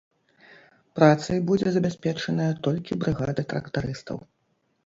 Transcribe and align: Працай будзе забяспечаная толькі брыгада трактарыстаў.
Працай 0.99 1.37
будзе 1.51 1.67
забяспечаная 1.75 2.49
толькі 2.69 2.99
брыгада 3.05 3.41
трактарыстаў. 3.53 4.17